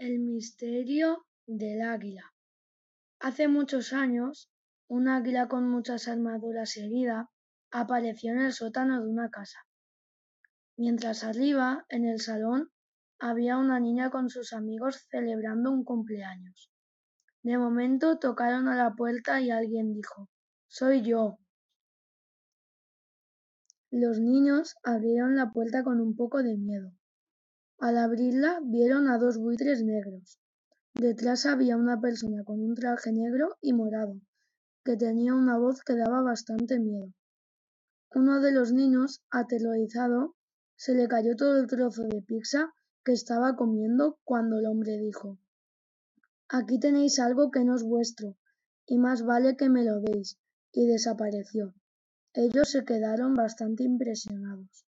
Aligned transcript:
El 0.00 0.20
misterio 0.20 1.26
del 1.48 1.82
águila. 1.82 2.32
Hace 3.18 3.48
muchos 3.48 3.92
años, 3.92 4.48
un 4.86 5.08
águila 5.08 5.48
con 5.48 5.68
muchas 5.68 6.06
armaduras 6.06 6.76
y 6.76 6.84
herida 6.84 7.32
apareció 7.72 8.30
en 8.30 8.42
el 8.42 8.52
sótano 8.52 9.02
de 9.02 9.08
una 9.08 9.28
casa. 9.28 9.58
Mientras 10.76 11.24
arriba, 11.24 11.84
en 11.88 12.04
el 12.04 12.20
salón, 12.20 12.70
había 13.18 13.58
una 13.58 13.80
niña 13.80 14.10
con 14.10 14.30
sus 14.30 14.52
amigos 14.52 15.04
celebrando 15.10 15.72
un 15.72 15.82
cumpleaños. 15.82 16.70
De 17.42 17.58
momento 17.58 18.20
tocaron 18.20 18.68
a 18.68 18.76
la 18.76 18.94
puerta 18.94 19.40
y 19.40 19.50
alguien 19.50 19.94
dijo, 19.94 20.28
Soy 20.68 21.02
yo. 21.02 21.40
Los 23.90 24.20
niños 24.20 24.76
abrieron 24.84 25.34
la 25.34 25.50
puerta 25.50 25.82
con 25.82 26.00
un 26.00 26.14
poco 26.14 26.44
de 26.44 26.56
miedo. 26.56 26.92
Al 27.78 27.96
abrirla 27.96 28.60
vieron 28.64 29.08
a 29.08 29.18
dos 29.18 29.38
buitres 29.38 29.84
negros. 29.84 30.40
Detrás 30.94 31.46
había 31.46 31.76
una 31.76 32.00
persona 32.00 32.42
con 32.42 32.60
un 32.60 32.74
traje 32.74 33.12
negro 33.12 33.56
y 33.60 33.72
morado, 33.72 34.20
que 34.84 34.96
tenía 34.96 35.32
una 35.34 35.58
voz 35.58 35.84
que 35.84 35.94
daba 35.94 36.20
bastante 36.22 36.80
miedo. 36.80 37.12
Uno 38.14 38.40
de 38.40 38.50
los 38.50 38.72
niños, 38.72 39.22
aterrorizado, 39.30 40.34
se 40.74 40.96
le 40.96 41.06
cayó 41.06 41.36
todo 41.36 41.56
el 41.60 41.68
trozo 41.68 42.02
de 42.02 42.20
pizza 42.20 42.74
que 43.04 43.12
estaba 43.12 43.54
comiendo 43.54 44.18
cuando 44.24 44.58
el 44.58 44.66
hombre 44.66 44.98
dijo 44.98 45.38
Aquí 46.48 46.80
tenéis 46.80 47.20
algo 47.20 47.52
que 47.52 47.64
no 47.64 47.76
es 47.76 47.84
vuestro, 47.84 48.36
y 48.86 48.98
más 48.98 49.22
vale 49.22 49.56
que 49.56 49.68
me 49.68 49.84
lo 49.84 50.00
deis, 50.00 50.36
y 50.72 50.86
desapareció. 50.86 51.74
Ellos 52.32 52.70
se 52.70 52.84
quedaron 52.84 53.34
bastante 53.34 53.84
impresionados. 53.84 54.87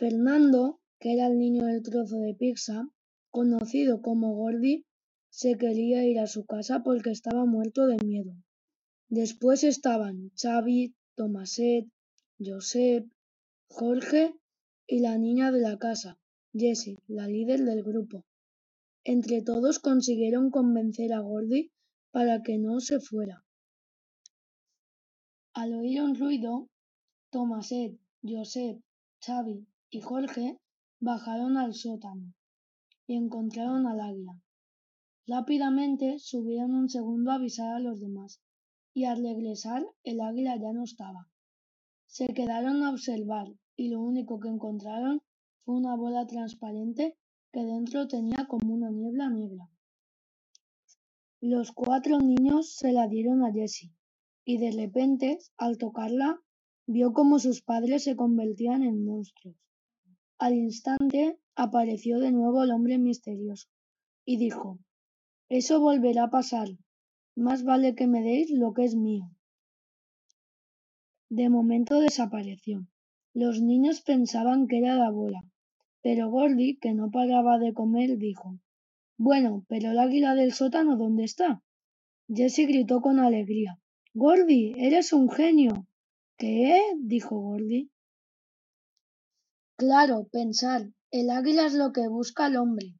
Fernando, 0.00 0.80
que 0.98 1.12
era 1.12 1.26
el 1.26 1.36
niño 1.36 1.66
del 1.66 1.82
trozo 1.82 2.20
de 2.20 2.34
pizza, 2.34 2.88
conocido 3.28 4.00
como 4.00 4.34
Gordy, 4.34 4.86
se 5.28 5.58
quería 5.58 6.06
ir 6.06 6.18
a 6.20 6.26
su 6.26 6.46
casa 6.46 6.82
porque 6.82 7.10
estaba 7.10 7.44
muerto 7.44 7.86
de 7.86 7.98
miedo. 8.02 8.32
Después 9.10 9.62
estaban 9.62 10.30
Xavi, 10.40 10.94
Tomaset, 11.16 11.86
Josep, 12.38 13.12
Jorge 13.68 14.34
y 14.86 15.00
la 15.00 15.18
niña 15.18 15.52
de 15.52 15.60
la 15.60 15.76
casa, 15.76 16.18
Jessie, 16.54 16.96
la 17.06 17.26
líder 17.26 17.60
del 17.66 17.82
grupo. 17.82 18.24
Entre 19.04 19.42
todos 19.42 19.80
consiguieron 19.80 20.50
convencer 20.50 21.12
a 21.12 21.20
Gordy 21.20 21.72
para 22.10 22.42
que 22.42 22.56
no 22.56 22.80
se 22.80 23.00
fuera. 23.00 23.44
Al 25.52 25.74
oír 25.74 26.00
un 26.00 26.14
ruido, 26.14 26.70
Tomaset, 27.28 28.00
Josep, 28.22 28.80
Xavi 29.22 29.66
y 29.90 30.00
Jorge 30.00 30.58
bajaron 31.00 31.56
al 31.56 31.74
sótano 31.74 32.32
y 33.06 33.16
encontraron 33.16 33.86
al 33.86 34.00
águila. 34.00 34.40
Rápidamente 35.26 36.18
subieron 36.20 36.74
un 36.74 36.88
segundo 36.88 37.32
a 37.32 37.34
avisar 37.34 37.74
a 37.74 37.80
los 37.80 38.00
demás, 38.00 38.40
y 38.94 39.04
al 39.04 39.22
regresar 39.22 39.84
el 40.04 40.20
águila 40.20 40.56
ya 40.56 40.72
no 40.72 40.84
estaba. 40.84 41.28
Se 42.06 42.28
quedaron 42.28 42.82
a 42.82 42.90
observar 42.90 43.48
y 43.76 43.88
lo 43.88 44.00
único 44.00 44.38
que 44.38 44.48
encontraron 44.48 45.22
fue 45.64 45.74
una 45.74 45.96
bola 45.96 46.26
transparente 46.26 47.16
que 47.52 47.64
dentro 47.64 48.06
tenía 48.06 48.46
como 48.48 48.74
una 48.74 48.90
niebla 48.90 49.28
negra. 49.28 49.68
Los 51.40 51.72
cuatro 51.72 52.18
niños 52.18 52.74
se 52.74 52.92
la 52.92 53.08
dieron 53.08 53.42
a 53.42 53.52
Jessie, 53.52 53.92
y 54.44 54.58
de 54.58 54.70
repente, 54.72 55.38
al 55.56 55.78
tocarla, 55.78 56.40
vio 56.86 57.12
como 57.12 57.38
sus 57.38 57.62
padres 57.62 58.04
se 58.04 58.14
convertían 58.14 58.82
en 58.82 59.04
monstruos. 59.04 59.56
Al 60.40 60.54
instante 60.54 61.38
apareció 61.54 62.18
de 62.18 62.32
nuevo 62.32 62.62
el 62.62 62.70
hombre 62.70 62.96
misterioso 62.96 63.68
y 64.24 64.38
dijo 64.38 64.78
Eso 65.50 65.80
volverá 65.80 66.24
a 66.24 66.30
pasar. 66.30 66.68
Más 67.36 67.62
vale 67.62 67.94
que 67.94 68.06
me 68.06 68.22
deis 68.22 68.50
lo 68.50 68.72
que 68.72 68.84
es 68.84 68.96
mío. 68.96 69.30
De 71.28 71.50
momento 71.50 72.00
desapareció. 72.00 72.86
Los 73.34 73.60
niños 73.60 74.00
pensaban 74.00 74.66
que 74.66 74.78
era 74.78 74.94
la 74.94 75.10
bola, 75.10 75.42
pero 76.00 76.30
Gordy, 76.30 76.78
que 76.78 76.94
no 76.94 77.10
paraba 77.10 77.58
de 77.58 77.74
comer, 77.74 78.16
dijo 78.16 78.58
Bueno, 79.18 79.66
pero 79.68 79.90
el 79.90 79.98
águila 79.98 80.34
del 80.34 80.54
sótano, 80.54 80.96
¿dónde 80.96 81.24
está? 81.24 81.62
Jessie 82.28 82.64
gritó 82.64 83.02
con 83.02 83.18
alegría 83.18 83.78
Gordy, 84.14 84.72
eres 84.78 85.12
un 85.12 85.28
genio. 85.28 85.86
¿Qué? 86.38 86.80
dijo 86.96 87.38
Gordy. 87.38 87.90
Claro, 89.80 90.28
pensar, 90.30 90.92
el 91.10 91.30
águila 91.30 91.64
es 91.64 91.72
lo 91.72 91.90
que 91.90 92.06
busca 92.06 92.48
el 92.48 92.58
hombre. 92.58 92.98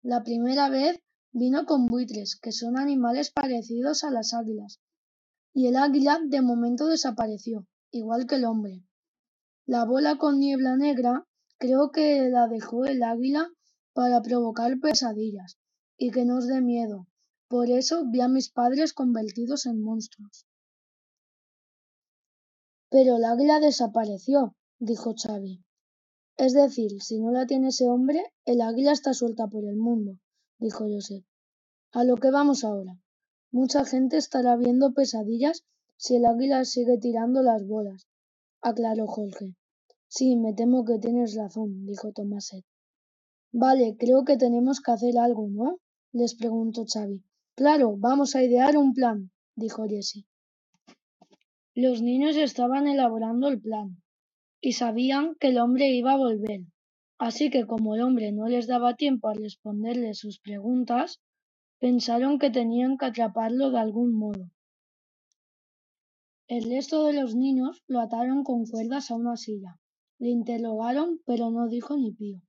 La 0.00 0.22
primera 0.22 0.70
vez 0.70 0.98
vino 1.30 1.66
con 1.66 1.88
buitres, 1.88 2.36
que 2.40 2.52
son 2.52 2.78
animales 2.78 3.30
parecidos 3.30 4.02
a 4.02 4.10
las 4.10 4.32
águilas, 4.32 4.80
y 5.52 5.66
el 5.66 5.76
águila 5.76 6.20
de 6.24 6.40
momento 6.40 6.86
desapareció, 6.86 7.66
igual 7.90 8.26
que 8.26 8.36
el 8.36 8.46
hombre. 8.46 8.82
La 9.66 9.84
bola 9.84 10.16
con 10.16 10.38
niebla 10.38 10.74
negra 10.74 11.26
creo 11.58 11.90
que 11.90 12.30
la 12.30 12.48
dejó 12.48 12.86
el 12.86 13.02
águila 13.02 13.50
para 13.92 14.22
provocar 14.22 14.80
pesadillas 14.80 15.58
y 15.98 16.12
que 16.12 16.24
nos 16.24 16.46
dé 16.46 16.62
miedo. 16.62 17.08
Por 17.46 17.68
eso 17.68 18.06
vi 18.08 18.22
a 18.22 18.28
mis 18.28 18.50
padres 18.50 18.94
convertidos 18.94 19.66
en 19.66 19.82
monstruos. 19.82 20.46
Pero 22.88 23.18
el 23.18 23.24
águila 23.26 23.60
desapareció, 23.60 24.56
dijo 24.78 25.12
Xavi. 25.14 25.62
Es 26.36 26.54
decir, 26.54 27.02
si 27.02 27.18
no 27.18 27.30
la 27.30 27.46
tiene 27.46 27.68
ese 27.68 27.86
hombre, 27.86 28.32
el 28.44 28.60
águila 28.60 28.92
está 28.92 29.12
suelta 29.12 29.46
por 29.48 29.64
el 29.64 29.76
mundo, 29.76 30.18
dijo 30.58 30.84
Josep. 30.84 31.24
A 31.92 32.04
lo 32.04 32.16
que 32.16 32.30
vamos 32.30 32.64
ahora. 32.64 32.98
Mucha 33.50 33.84
gente 33.84 34.16
estará 34.16 34.56
viendo 34.56 34.94
pesadillas 34.94 35.64
si 35.96 36.16
el 36.16 36.24
águila 36.24 36.64
sigue 36.64 36.96
tirando 36.98 37.42
las 37.42 37.66
bolas, 37.66 38.06
aclaró 38.62 39.06
Jorge. 39.06 39.54
Sí, 40.08 40.36
me 40.36 40.54
temo 40.54 40.84
que 40.84 40.98
tienes 40.98 41.34
razón, 41.34 41.84
dijo 41.86 42.12
Tomaset. 42.12 42.64
Vale, 43.52 43.96
creo 43.98 44.24
que 44.24 44.38
tenemos 44.38 44.80
que 44.80 44.90
hacer 44.92 45.18
algo, 45.18 45.48
¿no? 45.48 45.78
les 46.12 46.34
preguntó 46.34 46.84
Xavi. 46.86 47.22
Claro, 47.54 47.96
vamos 47.96 48.34
a 48.34 48.42
idear 48.42 48.76
un 48.76 48.94
plan, 48.94 49.30
dijo 49.54 49.86
Jessie. 49.86 50.26
Los 51.74 52.02
niños 52.02 52.36
estaban 52.36 52.86
elaborando 52.86 53.48
el 53.48 53.60
plan 53.60 54.01
y 54.64 54.72
sabían 54.72 55.34
que 55.40 55.48
el 55.48 55.58
hombre 55.58 55.88
iba 55.88 56.12
a 56.12 56.16
volver. 56.16 56.60
Así 57.18 57.50
que 57.50 57.66
como 57.66 57.96
el 57.96 58.00
hombre 58.00 58.30
no 58.30 58.46
les 58.46 58.68
daba 58.68 58.94
tiempo 58.94 59.28
a 59.28 59.34
responderle 59.34 60.14
sus 60.14 60.38
preguntas, 60.38 61.20
pensaron 61.80 62.38
que 62.38 62.50
tenían 62.50 62.96
que 62.96 63.06
atraparlo 63.06 63.70
de 63.72 63.80
algún 63.80 64.14
modo. 64.14 64.50
El 66.46 66.70
resto 66.70 67.06
de 67.06 67.14
los 67.14 67.34
niños 67.34 67.82
lo 67.88 68.00
ataron 68.00 68.44
con 68.44 68.64
cuerdas 68.64 69.10
a 69.10 69.16
una 69.16 69.36
silla. 69.36 69.80
Le 70.18 70.28
interrogaron, 70.28 71.20
pero 71.26 71.50
no 71.50 71.66
dijo 71.66 71.96
ni 71.96 72.12
pío. 72.12 72.40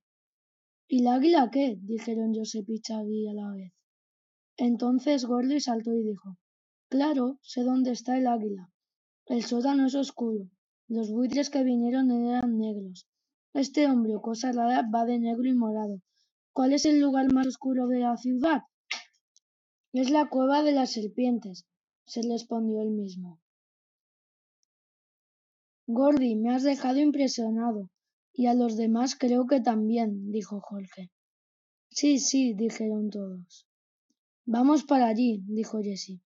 ¿Y 0.86 1.00
el 1.00 1.08
águila 1.08 1.50
qué? 1.50 1.78
dijeron 1.80 2.32
Josep 2.32 2.68
y 2.68 3.26
a 3.26 3.32
la 3.32 3.50
vez. 3.50 3.72
Entonces 4.56 5.24
Gordy 5.24 5.58
saltó 5.58 5.92
y 5.92 6.04
dijo, 6.04 6.36
Claro, 6.88 7.38
sé 7.42 7.64
dónde 7.64 7.90
está 7.90 8.16
el 8.16 8.28
águila. 8.28 8.70
El 9.26 9.42
sótano 9.42 9.86
es 9.86 9.96
oscuro, 9.96 10.48
los 10.88 11.10
buitres 11.10 11.48
que 11.48 11.64
vinieron 11.64 12.10
eran 12.10 12.58
negros. 12.58 13.08
Este 13.54 13.86
hombre 13.86 14.16
o 14.16 14.20
cosa 14.20 14.52
rara 14.52 14.82
va 14.94 15.06
de 15.06 15.18
negro 15.18 15.46
y 15.48 15.54
morado. 15.54 16.02
¿Cuál 16.52 16.74
es 16.74 16.84
el 16.84 17.00
lugar 17.00 17.32
más 17.32 17.46
oscuro 17.46 17.88
de 17.88 18.00
la 18.00 18.16
ciudad? 18.16 18.62
Es 19.92 20.10
la 20.10 20.28
cueva 20.28 20.62
de 20.62 20.72
las 20.72 20.92
serpientes, 20.92 21.64
se 22.04 22.20
respondió 22.22 22.82
él 22.82 22.90
mismo. 22.90 23.40
Gordy, 25.86 26.36
me 26.36 26.54
has 26.54 26.62
dejado 26.62 26.98
impresionado. 26.98 27.90
Y 28.36 28.46
a 28.46 28.54
los 28.54 28.76
demás 28.76 29.14
creo 29.16 29.46
que 29.46 29.60
también, 29.60 30.32
dijo 30.32 30.60
Jorge. 30.60 31.12
Sí, 31.88 32.18
sí, 32.18 32.52
dijeron 32.52 33.08
todos. 33.08 33.66
Vamos 34.44 34.82
para 34.82 35.06
allí, 35.06 35.44
dijo 35.46 35.80
Jessie. 35.80 36.20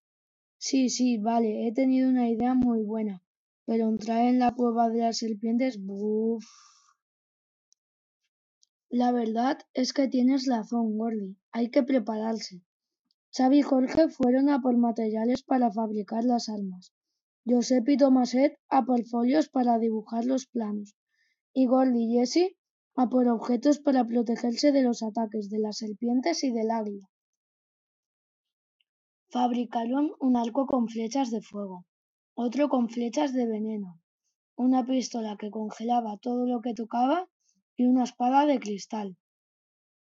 Sí, 0.57 0.89
sí, 0.89 1.19
vale, 1.19 1.69
he 1.69 1.73
tenido 1.73 2.09
una 2.09 2.31
idea 2.31 2.55
muy 2.55 2.83
buena 2.83 3.23
pero 3.69 3.87
entrar 3.87 4.25
en 4.25 4.39
la 4.39 4.55
cueva 4.55 4.89
de 4.89 5.01
las 5.01 5.19
serpientes, 5.19 5.79
¡buf! 5.79 6.43
La 8.89 9.13
verdad 9.13 9.59
es 9.75 9.93
que 9.93 10.09
tienes 10.09 10.47
razón, 10.47 10.97
Gordy. 10.97 11.37
Hay 11.53 11.69
que 11.69 11.83
prepararse. 11.83 12.63
Xavi 13.37 13.59
y 13.59 13.63
Jorge 13.63 14.09
fueron 14.09 14.49
a 14.49 14.63
por 14.63 14.79
materiales 14.79 15.43
para 15.43 15.71
fabricar 15.71 16.25
las 16.25 16.49
armas. 16.49 16.95
Josep 17.45 17.87
y 17.91 17.99
Tomaset 17.99 18.59
a 18.71 18.87
por 18.87 19.05
folios 19.05 19.51
para 19.51 19.79
dibujar 19.79 20.25
los 20.25 20.47
planos. 20.47 20.97
Y 21.53 21.67
Gordy 21.67 22.05
y 22.05 22.19
Jessie 22.21 22.57
a 22.95 23.11
por 23.11 23.29
objetos 23.29 23.81
para 23.81 24.07
protegerse 24.07 24.73
de 24.73 24.83
los 24.83 25.03
ataques 25.03 25.51
de 25.51 25.59
las 25.59 25.77
serpientes 25.77 26.43
y 26.43 26.53
del 26.53 26.71
águila. 26.71 27.07
Fabricaron 29.29 30.13
un 30.21 30.39
arco 30.39 30.65
con 30.65 30.89
flechas 30.89 31.31
de 31.31 31.43
fuego, 31.43 31.85
otro 32.41 32.69
con 32.69 32.89
flechas 32.89 33.33
de 33.33 33.49
veneno, 33.49 34.01
una 34.55 34.87
pistola 34.87 35.37
que 35.37 35.51
congelaba 35.51 36.19
todo 36.19 36.47
lo 36.47 36.61
que 36.61 36.73
tocaba 36.73 37.29
y 37.77 37.85
una 37.85 38.05
espada 38.05 38.47
de 38.47 38.61
cristal. 38.61 39.17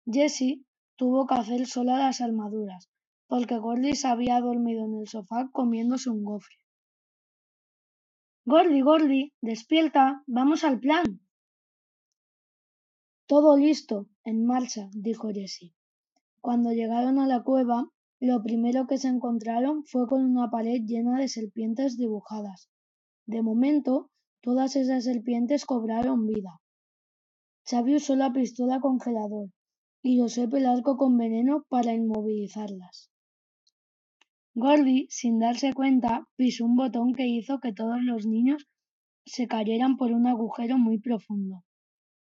Jessie 0.04 0.62
tuvo 0.96 1.26
que 1.26 1.36
hacer 1.36 1.66
sola 1.66 1.96
las 1.96 2.20
armaduras, 2.20 2.90
porque 3.28 3.56
Gordy 3.56 3.94
se 3.94 4.08
había 4.08 4.42
dormido 4.42 4.84
en 4.84 5.00
el 5.00 5.08
sofá 5.08 5.48
comiéndose 5.50 6.10
un 6.10 6.22
gofre. 6.22 6.54
Gordy, 8.44 8.82
Gordy, 8.82 9.32
despierta, 9.40 10.22
vamos 10.26 10.64
al 10.64 10.80
plan. 10.80 11.22
Todo 13.26 13.56
listo, 13.56 14.06
en 14.24 14.44
marcha, 14.44 14.90
dijo 14.92 15.30
Jessie. 15.32 15.74
Cuando 16.42 16.72
llegaron 16.72 17.18
a 17.20 17.26
la 17.26 17.42
cueva, 17.42 17.90
lo 18.20 18.42
primero 18.42 18.86
que 18.86 18.98
se 18.98 19.08
encontraron 19.08 19.84
fue 19.84 20.08
con 20.08 20.24
una 20.24 20.50
pared 20.50 20.82
llena 20.84 21.18
de 21.18 21.28
serpientes 21.28 21.96
dibujadas. 21.96 22.68
De 23.26 23.42
momento, 23.42 24.10
todas 24.40 24.74
esas 24.74 25.04
serpientes 25.04 25.64
cobraron 25.64 26.26
vida. 26.26 26.60
Xavi 27.70 27.96
usó 27.96 28.16
la 28.16 28.32
pistola 28.32 28.80
congelador 28.80 29.50
y 30.02 30.18
Josep 30.18 30.54
el 30.54 30.66
arco 30.66 30.96
con 30.96 31.16
veneno 31.16 31.64
para 31.68 31.92
inmovilizarlas. 31.92 33.10
Gordy, 34.54 35.06
sin 35.10 35.38
darse 35.38 35.72
cuenta, 35.72 36.26
pisó 36.34 36.64
un 36.64 36.74
botón 36.74 37.12
que 37.14 37.28
hizo 37.28 37.60
que 37.60 37.72
todos 37.72 38.02
los 38.02 38.26
niños 38.26 38.66
se 39.24 39.46
cayeran 39.46 39.96
por 39.96 40.10
un 40.12 40.26
agujero 40.26 40.78
muy 40.78 40.98
profundo. 40.98 41.64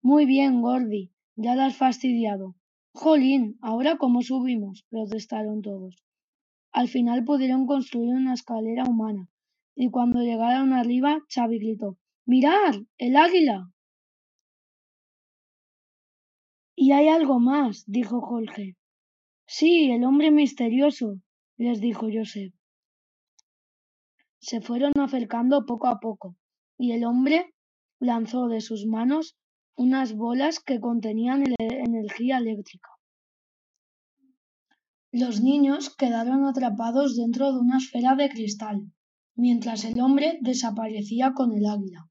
Muy 0.03 0.27
bien, 0.27 0.61
Gordy, 0.61 1.13
ya 1.37 1.55
la 1.55 1.67
has 1.67 1.77
fastidiado. 1.77 2.57
Jolín, 3.01 3.57
¿ahora 3.63 3.97
cómo 3.97 4.23
subimos? 4.23 4.85
protestaron 4.91 5.63
todos. 5.63 5.95
Al 6.73 6.89
final 6.89 7.23
pudieron 7.23 7.65
construir 7.65 8.13
una 8.13 8.35
escalera 8.35 8.83
humana, 8.83 9.29
y 9.77 9.89
cuando 9.89 10.21
llegaron 10.21 10.73
arriba, 10.73 11.21
Xavi 11.33 11.61
gritó 11.61 11.97
¡Mirad! 12.27 12.75
¡El 12.99 13.15
águila! 13.17 13.71
Y 16.75 16.91
hay 16.91 17.07
algo 17.07 17.39
más, 17.39 17.85
dijo 17.87 18.21
Jorge. 18.21 18.77
Sí, 19.47 19.93
el 19.93 20.03
hombre 20.03 20.33
misterioso, 20.33 21.21
les 21.57 21.81
dijo 21.81 22.09
Joseph. 22.13 22.53
Se 24.41 24.61
fueron 24.61 24.93
acercando 24.99 25.67
poco 25.67 25.87
a 25.87 26.01
poco, 26.01 26.35
y 26.77 26.91
el 26.91 27.05
hombre 27.05 27.55
lanzó 28.01 28.49
de 28.49 28.61
sus 28.61 28.87
manos 28.87 29.38
unas 29.79 30.13
bolas 30.17 30.59
que 30.59 30.81
contenían 30.81 31.45
energía 31.61 32.39
eléctrica. 32.39 32.91
Los 35.13 35.41
niños 35.41 35.95
quedaron 35.95 36.45
atrapados 36.45 37.17
dentro 37.17 37.53
de 37.53 37.61
una 37.61 37.79
esfera 37.79 38.17
de 38.17 38.29
cristal, 38.29 38.91
mientras 39.37 39.85
el 39.85 40.01
hombre 40.01 40.39
desaparecía 40.43 41.33
con 41.33 41.53
el 41.53 41.65
águila. 41.65 42.11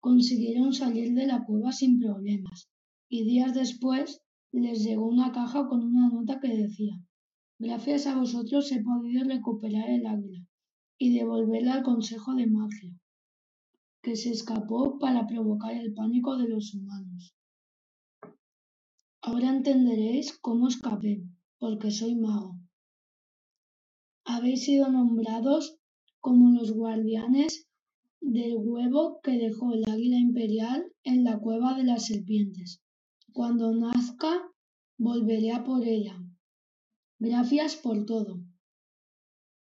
Consiguieron 0.00 0.74
salir 0.74 1.14
de 1.14 1.26
la 1.26 1.42
cueva 1.46 1.72
sin 1.72 1.98
problemas, 1.98 2.68
y 3.08 3.24
días 3.24 3.54
después 3.54 4.20
les 4.52 4.84
llegó 4.84 5.08
una 5.08 5.32
caja 5.32 5.66
con 5.66 5.82
una 5.82 6.10
nota 6.10 6.40
que 6.40 6.48
decía 6.48 6.94
Gracias 7.58 8.06
a 8.06 8.16
vosotros 8.18 8.70
he 8.70 8.82
podido 8.82 9.24
recuperar 9.24 9.88
el 9.88 10.06
águila 10.06 10.46
y 10.98 11.16
devolverla 11.16 11.72
al 11.72 11.82
Consejo 11.82 12.34
de 12.34 12.46
Magia, 12.46 12.92
que 14.02 14.16
se 14.16 14.30
escapó 14.30 14.98
para 14.98 15.26
provocar 15.26 15.74
el 15.74 15.92
pánico 15.94 16.36
de 16.36 16.48
los 16.48 16.74
humanos. 16.74 17.34
Ahora 19.20 19.50
entenderéis 19.50 20.38
cómo 20.38 20.68
escapé, 20.68 21.22
porque 21.58 21.90
soy 21.90 22.14
mago. 22.14 22.56
Habéis 24.24 24.64
sido 24.64 24.88
nombrados 24.90 25.78
como 26.20 26.50
los 26.50 26.72
guardianes 26.72 27.68
del 28.20 28.56
huevo 28.56 29.20
que 29.22 29.32
dejó 29.32 29.72
el 29.72 29.84
águila 29.88 30.18
imperial 30.18 30.92
en 31.02 31.24
la 31.24 31.38
cueva 31.38 31.74
de 31.74 31.84
las 31.84 32.06
serpientes. 32.06 32.82
Cuando 33.32 33.74
nazca, 33.74 34.50
volveré 34.98 35.52
a 35.52 35.64
por 35.64 35.86
ella. 35.86 36.20
Gracias 37.18 37.76
por 37.76 38.04
todo. 38.06 38.40